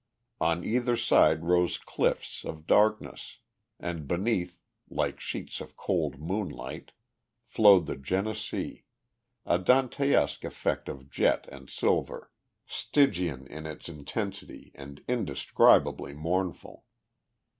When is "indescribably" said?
15.07-16.15